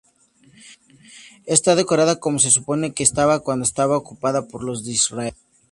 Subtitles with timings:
[1.55, 5.35] Está decorada como se supone que estaba cuando estaba ocupada por los Disraeli.